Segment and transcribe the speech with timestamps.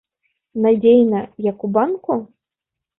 [0.63, 1.21] Надзейна,
[1.51, 2.21] як у банку?